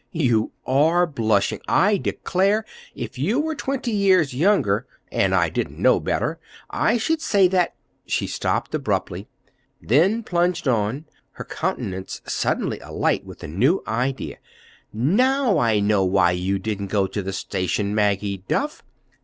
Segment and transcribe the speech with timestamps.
[0.11, 1.61] "You are blushing!
[1.67, 2.65] I declare,
[2.95, 6.39] if you were twenty years younger, and I didn't know better,
[6.71, 7.75] I should say that—"
[8.07, 9.27] She stopped abruptly,
[9.79, 14.37] then plunged on, her countenance suddenly alight with a new idea.
[14.91, 18.81] "Now I know why you didn't go to the station, Maggie Duff!